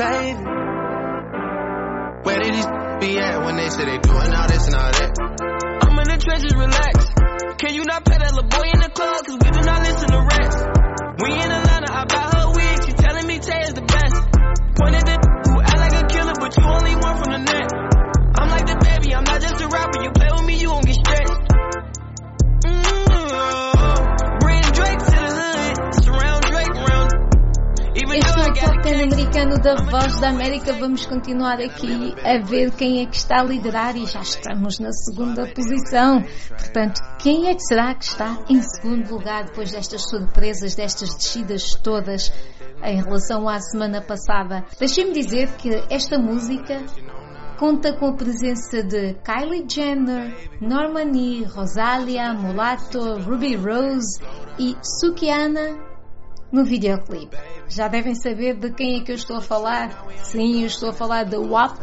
baby. 0.00 0.40
Where 2.24 2.38
did 2.40 2.54
these 2.56 2.70
be 3.04 3.18
at 3.20 3.44
when 3.44 3.56
they 3.56 3.68
say 3.68 3.84
they 3.84 3.98
doing 4.00 4.32
all 4.32 4.48
this 4.48 4.64
and 4.66 4.76
all 4.80 4.92
that? 4.96 5.10
I'm 5.84 5.98
in 6.00 6.08
the 6.08 6.16
trenches, 6.16 6.54
relax. 6.56 6.96
Can 7.60 7.74
you 7.74 7.84
not 7.84 8.04
that 8.08 8.20
little 8.24 8.48
boy 8.48 8.64
in 8.72 8.80
the 8.80 8.88
club? 8.88 9.20
Cause 9.28 9.36
we 9.36 9.50
do 9.52 9.60
not 9.60 9.80
listen 9.84 10.08
to 10.08 10.20
rats. 10.24 10.56
We 11.20 11.28
in 11.36 11.50
Atlanta, 11.52 11.92
I 11.92 12.04
buy 12.08 12.24
her 12.32 12.48
wig. 12.56 12.76
She 12.88 12.92
telling 12.96 13.26
me 13.26 13.38
Tay 13.40 13.60
is 13.68 13.74
da 29.62 29.74
Voz 29.74 30.18
da 30.18 30.30
América. 30.30 30.72
Vamos 30.72 31.04
continuar 31.04 31.60
aqui 31.60 32.14
a 32.24 32.38
ver 32.42 32.70
quem 32.70 33.02
é 33.02 33.06
que 33.06 33.16
está 33.16 33.40
a 33.40 33.44
liderar 33.44 33.94
e 33.94 34.06
já 34.06 34.20
estamos 34.20 34.78
na 34.78 34.90
segunda 34.90 35.46
posição. 35.48 36.22
Portanto, 36.48 37.02
quem 37.18 37.46
é 37.46 37.54
que 37.54 37.60
será 37.60 37.94
que 37.94 38.04
está 38.04 38.38
em 38.48 38.62
segundo 38.62 39.10
lugar 39.10 39.44
depois 39.44 39.70
destas 39.70 40.08
surpresas, 40.08 40.74
destas 40.74 41.14
descidas 41.14 41.74
todas 41.74 42.32
em 42.82 43.02
relação 43.02 43.46
à 43.46 43.60
semana 43.60 44.00
passada? 44.00 44.64
Deixem-me 44.78 45.12
dizer 45.12 45.50
que 45.58 45.84
esta 45.90 46.18
música 46.18 46.82
conta 47.58 47.92
com 47.92 48.06
a 48.06 48.14
presença 48.14 48.82
de 48.82 49.14
Kylie 49.22 49.66
Jenner, 49.68 50.34
Norman 50.62 51.12
E, 51.14 51.44
Rosalia, 51.44 52.32
Mulato, 52.32 53.18
Ruby 53.18 53.56
Rose 53.56 54.18
e 54.58 54.74
Sukiana 54.82 55.78
no 56.50 56.64
videoclipe. 56.64 57.36
Já 57.70 57.86
devem 57.86 58.16
saber 58.16 58.56
de 58.56 58.72
quem 58.72 59.00
é 59.00 59.04
que 59.04 59.12
eu 59.12 59.14
estou 59.16 59.36
a 59.36 59.40
falar. 59.40 59.90
Sim, 60.24 60.62
eu 60.62 60.66
estou 60.66 60.90
a 60.90 60.92
falar 60.92 61.24
da 61.24 61.38
WAP, 61.38 61.78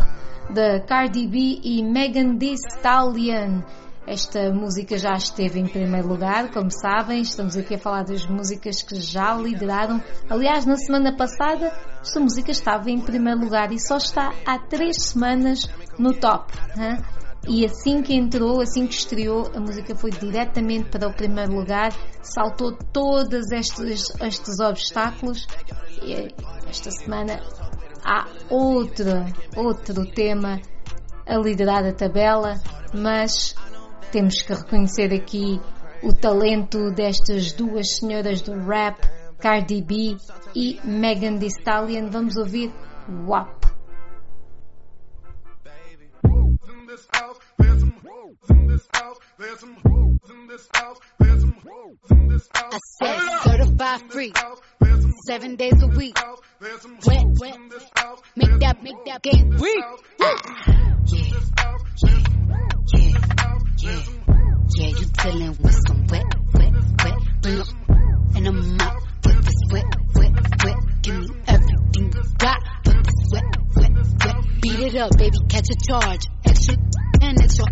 da 0.54 0.82
Cardi 0.82 1.26
B 1.26 1.62
e 1.64 1.82
Megan 1.82 2.38
Thee 2.38 2.56
Stallion. 2.56 3.62
Esta 4.06 4.52
música 4.52 4.98
já 4.98 5.14
esteve 5.14 5.60
em 5.60 5.68
primeiro 5.68 6.08
lugar, 6.08 6.52
como 6.52 6.70
sabem, 6.72 7.22
estamos 7.22 7.58
aqui 7.58 7.76
a 7.76 7.78
falar 7.78 8.04
das 8.04 8.26
músicas 8.26 8.82
que 8.82 8.96
já 9.00 9.34
lideraram. 9.34 10.02
Aliás, 10.30 10.66
na 10.66 10.76
semana 10.78 11.16
passada, 11.16 11.72
esta 12.02 12.20
música 12.20 12.52
estava 12.52 12.90
em 12.90 13.00
primeiro 13.00 13.40
lugar 13.40 13.72
e 13.72 13.80
só 13.80 13.98
está 13.98 14.34
há 14.46 14.60
três 14.60 14.96
semanas 15.08 15.70
no 15.98 16.14
top. 16.14 16.54
hã? 16.78 16.98
E 17.48 17.66
assim 17.66 18.02
que 18.02 18.14
entrou, 18.14 18.62
assim 18.62 18.88
que 18.88 18.96
estreou, 18.96 19.50
a 19.56 19.60
música 19.60 19.96
foi 19.96 20.12
diretamente 20.12 20.90
para 20.90 21.08
o 21.08 21.14
primeiro 21.14 21.54
lugar, 21.54 21.94
saltou 22.22 22.74
todos 22.92 23.52
estes, 23.52 24.14
estes 24.22 24.60
obstáculos 24.60 25.48
e 26.02 26.34
esta 26.68 26.92
semana 26.92 27.42
há 28.04 28.26
outro, 28.50 29.26
outro 29.56 30.06
tema 30.12 30.62
a 31.26 31.38
liderar 31.38 31.86
a 31.86 31.94
tabela, 31.94 32.56
mas 32.94 33.56
temos 34.12 34.42
que 34.42 34.54
reconhecer 34.54 35.14
aqui 35.14 35.60
o 36.02 36.14
talento 36.14 36.92
destas 36.92 37.52
duas 37.52 37.98
senhoras 37.98 38.42
do 38.42 38.54
rap, 38.54 38.98
Cardi 39.40 39.82
B 39.82 40.18
e 40.56 40.80
Megan 40.84 41.38
Thee 41.38 41.48
Stallion. 41.48 42.10
Vamos 42.10 42.36
ouvir 42.38 42.72
WAP. 43.26 43.58
In 48.50 48.68
this 48.68 48.88
house. 48.94 49.18
There's 49.38 49.60
some 49.60 49.78
I 52.54 52.80
said 53.00 53.20
certified 53.44 54.12
free, 54.12 54.34
seven 55.26 55.56
days 55.56 55.82
a 55.82 55.88
week. 55.88 56.18
Wet, 56.60 57.26
wet, 57.40 57.60
make 58.36 58.60
that, 58.60 58.84
make 58.84 59.06
that 59.06 59.22
game 59.22 59.50
weak. 59.58 59.84
Ah. 60.22 60.36
Yeah, 61.08 61.28
yeah, 62.94 63.20
yeah, 63.82 64.02
yeah. 64.78 64.88
You 64.88 65.06
dealing 65.24 65.58
with 65.62 65.78
some 65.88 66.06
wet, 66.08 66.26
wet, 66.54 66.74
wet. 67.04 67.14
Bring 67.42 67.60
up, 67.60 67.68
and 68.36 68.48
I'm 68.48 68.82
out 68.82 69.02
with 69.26 69.46
this 69.46 69.62
wet, 69.72 69.86
wet, 70.16 70.32
wet. 70.64 70.78
Give 71.02 71.16
me 71.20 71.28
everything 71.48 72.12
you 72.14 72.24
got 72.38 72.60
with 72.86 73.04
this 73.06 73.22
wet, 73.32 73.44
wet, 73.76 73.92
wet. 74.26 74.36
Beat 74.62 74.80
it 74.80 74.96
up, 74.96 75.18
baby, 75.18 75.38
catch 75.50 75.70
a 75.70 75.76
charge. 75.88 76.26
Extra 76.46 76.76
and 77.22 77.42
extra. 77.42 77.66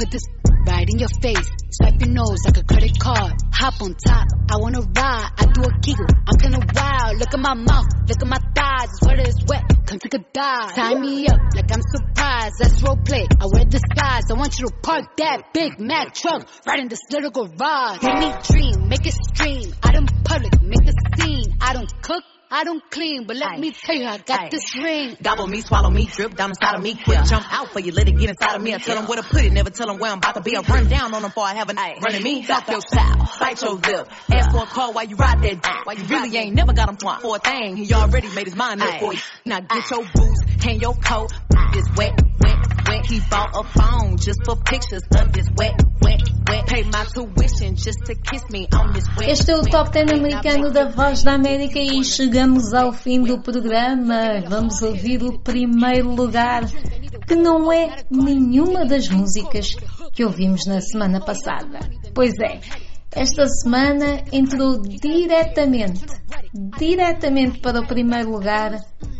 Put 0.00 0.12
this 0.12 0.24
right 0.66 0.88
in 0.88 0.98
your 0.98 1.10
face. 1.20 1.50
Swipe 1.72 2.00
your 2.00 2.08
nose 2.08 2.40
like 2.46 2.56
a 2.56 2.64
credit 2.64 2.98
card. 2.98 3.34
Hop 3.52 3.82
on 3.82 3.94
top, 3.94 4.28
I 4.48 4.56
wanna 4.56 4.80
ride. 4.80 5.28
I 5.36 5.44
do 5.44 5.60
a 5.60 5.78
giggle, 5.82 6.06
I'm 6.26 6.38
kinda 6.40 6.58
wild. 6.74 7.18
Look 7.18 7.34
at 7.34 7.38
my 7.38 7.52
mouth, 7.52 7.84
look 8.08 8.22
at 8.22 8.26
my 8.26 8.38
thighs. 8.56 8.88
It's 8.88 9.02
wet, 9.04 9.18
it's 9.20 9.44
wet. 9.46 9.62
Come 9.84 9.98
take 9.98 10.14
a 10.14 10.24
dive. 10.32 10.74
Tie 10.74 10.94
me 10.94 11.26
up 11.26 11.38
like 11.54 11.70
I'm 11.70 11.82
surprised. 11.82 12.54
That's 12.60 12.82
role 12.82 12.96
play. 12.96 13.28
I 13.28 13.44
wear 13.52 13.66
disguise. 13.66 14.24
I 14.30 14.34
want 14.40 14.58
you 14.58 14.68
to 14.68 14.74
park 14.80 15.18
that 15.18 15.52
Big 15.52 15.78
Mac 15.78 16.14
truck 16.14 16.48
right 16.66 16.80
in 16.80 16.88
this 16.88 17.00
little 17.10 17.30
garage. 17.30 18.00
Make 18.02 18.20
me 18.20 18.32
dream, 18.48 18.88
make 18.88 19.04
it 19.04 19.14
stream. 19.34 19.74
I 19.82 19.92
don't 19.92 20.08
public, 20.24 20.62
make 20.62 20.88
a 20.88 21.20
scene. 21.20 21.58
I 21.60 21.74
don't 21.74 21.92
cook. 22.00 22.24
I 22.52 22.64
don't 22.64 22.82
clean, 22.90 23.24
but 23.26 23.36
let 23.36 23.60
me 23.60 23.70
tell 23.70 23.94
you, 23.94 24.06
I 24.06 24.18
got 24.18 24.50
this 24.50 24.76
ring. 24.76 25.16
Gobble 25.22 25.46
me, 25.46 25.60
swallow 25.60 25.88
me, 25.88 26.06
drip 26.06 26.34
down 26.34 26.50
inside 26.50 26.74
of 26.74 26.82
me. 26.82 26.96
Quick 26.96 27.22
jump 27.24 27.46
out 27.52 27.68
for 27.72 27.78
you, 27.78 27.92
let 27.92 28.08
it 28.08 28.18
get 28.18 28.30
inside 28.30 28.56
of 28.56 28.62
me. 28.62 28.74
I 28.74 28.78
tell 28.78 28.96
them 28.96 29.06
where 29.06 29.22
to 29.22 29.28
put 29.28 29.44
it, 29.44 29.52
never 29.52 29.70
tell 29.70 29.86
them 29.86 29.98
where 29.98 30.10
I'm 30.10 30.18
about 30.18 30.34
to 30.34 30.40
be. 30.40 30.56
I 30.56 30.60
run 30.62 30.88
down 30.88 31.14
on 31.14 31.22
them 31.22 31.30
before 31.30 31.44
I 31.44 31.54
have 31.54 31.68
a 31.68 31.74
night. 31.74 31.98
Running 32.02 32.24
me, 32.24 32.44
talk 32.44 32.68
your 32.68 32.80
style, 32.80 33.30
bite 33.38 33.62
your 33.62 33.74
lip. 33.74 34.08
Ask 34.32 34.50
for 34.50 34.64
a 34.64 34.66
call 34.66 34.92
while 34.92 35.04
you 35.04 35.14
ride 35.14 35.42
that 35.42 35.62
dick. 35.62 35.86
Why 35.86 35.92
you 35.92 36.04
really 36.04 36.36
ain't 36.36 36.56
never 36.56 36.72
got 36.72 36.88
him 36.88 36.96
for 36.96 37.36
a 37.36 37.38
thing. 37.38 37.76
He 37.76 37.94
already 37.94 38.28
made 38.34 38.46
his 38.46 38.56
mind 38.56 38.82
up 38.82 38.98
for 38.98 39.14
you. 39.14 39.20
Now 39.44 39.60
get 39.60 39.88
your 39.88 40.04
boots, 40.12 40.40
hang 40.60 40.80
your 40.80 40.94
coat. 40.94 41.32
This 41.72 41.86
wet, 41.96 42.20
wet, 42.40 42.79
wet. 42.90 43.06
He 43.06 43.20
bought 43.30 43.50
a 43.54 43.64
phone 43.64 44.16
just 44.16 44.44
for 44.44 44.56
pictures 44.56 45.02
of 45.14 45.32
this 45.32 45.48
wet, 45.56 45.80
wet, 46.00 46.22
wet. 46.48 46.66
Pay 46.66 46.82
my 46.84 47.04
tuition 47.04 47.76
just 47.76 48.04
to 48.06 48.14
kiss 48.14 48.42
me 48.50 48.66
on 48.72 48.92
this 48.92 49.06
wet. 49.16 49.30
Este 49.30 49.50
é 49.50 49.56
o 49.56 49.62
Top 49.62 49.90
10 49.92 50.12
americano 50.12 50.70
da 50.70 50.88
Voz 50.88 51.22
da 51.22 51.34
América 51.34 51.78
e 51.78 52.04
chegamos 52.04 52.74
ao 52.74 52.92
fim 52.92 53.22
do 53.22 53.40
programa. 53.40 54.42
Vamos 54.48 54.82
ouvir 54.82 55.22
o 55.22 55.38
primeiro 55.38 56.14
lugar, 56.14 56.64
que 57.26 57.34
não 57.34 57.72
é 57.72 58.04
nenhuma 58.10 58.84
das 58.84 59.08
músicas 59.08 59.74
que 60.12 60.24
ouvimos 60.24 60.66
na 60.66 60.80
semana 60.80 61.20
passada. 61.20 61.78
Pois 62.14 62.32
é, 62.40 62.60
esta 63.12 63.46
semana 63.46 64.22
entrou 64.32 64.82
diretamente, 64.82 66.06
diretamente 66.78 67.60
para 67.60 67.80
o 67.80 67.86
primeiro 67.86 68.30
lugar 68.30 68.72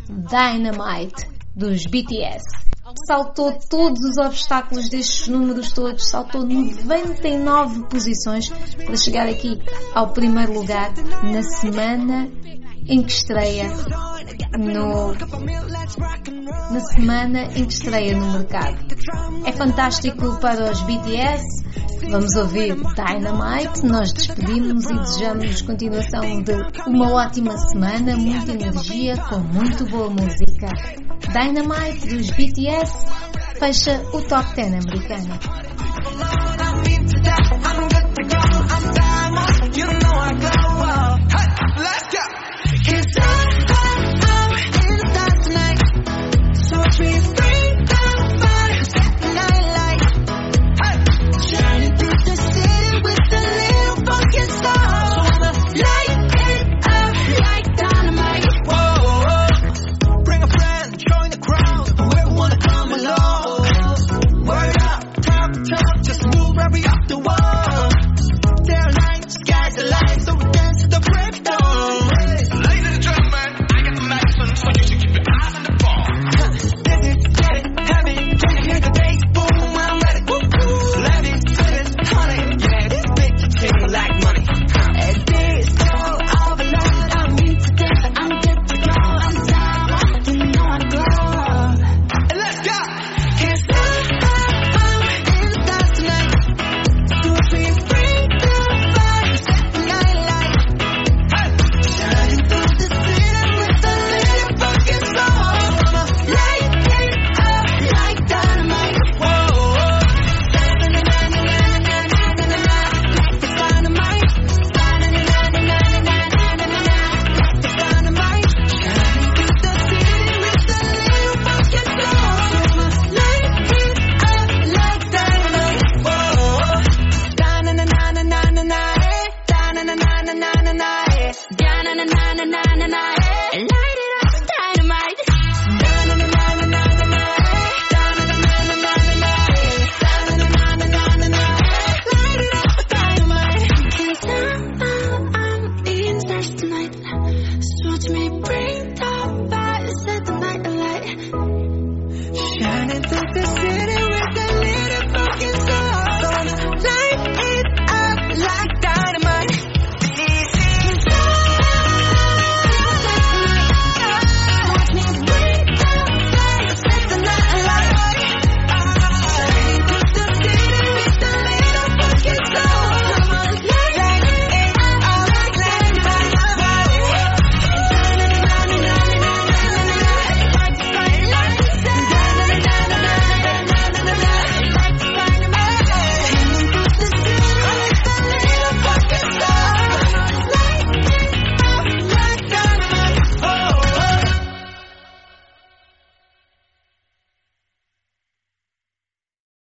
Dynamite 0.09 1.29
dos 1.55 1.87
BTS. 1.87 2.70
Saltou 3.07 3.53
todos 3.69 3.99
os 4.01 4.17
obstáculos 4.19 4.89
destes 4.89 5.29
números 5.29 5.73
todos, 5.73 6.09
saltou 6.09 6.45
99 6.45 7.85
posições 7.85 8.49
para 8.49 8.97
chegar 8.97 9.29
aqui 9.29 9.61
ao 9.95 10.13
primeiro 10.13 10.53
lugar 10.53 10.93
na 11.23 11.43
semana 11.43 12.29
em 12.87 13.03
que 13.03 13.13
estreia 13.13 13.69
no 14.59 15.15
na 16.71 16.81
semana 16.81 17.43
em 17.57 17.65
que 17.65 17.73
estreia 17.73 18.17
no 18.17 18.33
mercado. 18.33 18.77
É 19.45 19.53
fantástico 19.53 20.39
para 20.41 20.71
os 20.71 20.81
BTS. 20.83 21.45
Vamos 22.11 22.35
ouvir 22.35 22.75
Dynamite. 22.75 23.87
Nós 23.87 24.13
despedimos 24.13 24.85
e 24.85 24.95
desejamos 24.95 25.63
continuação 25.63 26.43
de 26.43 26.53
uma 26.89 27.13
ótima 27.13 27.57
semana, 27.69 28.17
muita 28.17 28.53
energia, 28.53 29.17
com 29.29 29.39
muito 29.39 29.85
boa 29.87 30.11
música. 30.11 30.50
Dynamite 31.33 32.07
dos 32.09 32.31
BTS 32.33 32.93
fecha 33.59 34.03
o 34.13 34.21
top 34.23 34.55
10 34.55 34.75
americano. 34.75 35.39